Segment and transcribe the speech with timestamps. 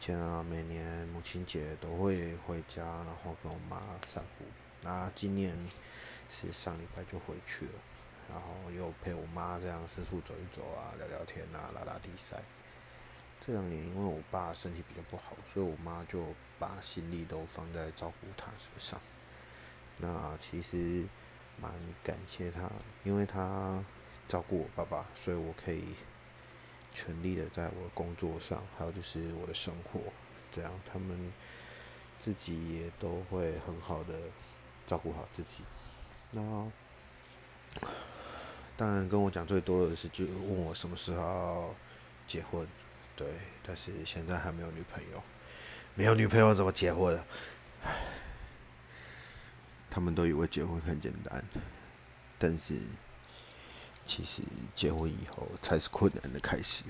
[0.00, 4.44] 前啊，每年母亲节都会回家，然后跟我妈散步。
[4.80, 5.56] 那今年
[6.28, 7.72] 是上礼拜就回去了，
[8.30, 12.40] 然后又陪我妈这样四处走一走啊，聊聊天啊，打打比赛。
[13.40, 16.26] 这两年因为我爸身体比较不好，所以我妈就
[16.58, 19.00] 把心力都放在照顾他身上。
[19.96, 21.06] 那其实
[21.60, 21.72] 蛮
[22.04, 22.70] 感谢他，
[23.02, 23.84] 因为他
[24.28, 25.96] 照顾我爸爸，所以我可以
[26.98, 30.00] 全力的在我的工作上，还有就是我的生活，
[30.50, 31.32] 这样他们
[32.18, 34.14] 自己也都会很好的
[34.84, 35.62] 照顾好自己。
[36.32, 36.42] 那
[38.76, 41.72] 当然跟我讲最多的是，就问我什么时候
[42.26, 42.66] 结婚。
[43.14, 43.28] 对，
[43.64, 45.22] 但是现在还没有女朋友，
[45.94, 47.20] 没有女朋友怎么结婚？
[49.88, 51.44] 他们都以为结婚很简单，
[52.38, 52.80] 但是
[54.18, 54.42] 其实
[54.74, 56.82] 结婚以后才是困难的开始。